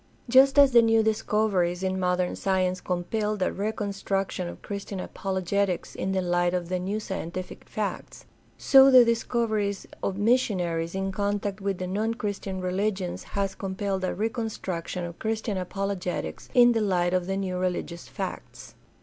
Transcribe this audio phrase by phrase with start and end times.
[0.27, 6.11] Just as the new discoveries in modern science compelled a reconstruction of Christian apologetics in
[6.11, 8.25] the light of the new scientific facts,
[8.57, 14.15] so the discoveries of missionaries in contact with the non Christian religions has compelled a
[14.15, 18.73] reconstruction of Chris tian apologetics in the light of the new religious facts.